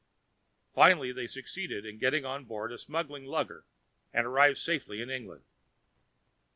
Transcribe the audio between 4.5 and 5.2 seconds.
safely in